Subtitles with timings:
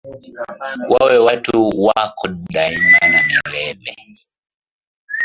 [0.89, 3.95] Wawe watu wako daima na milele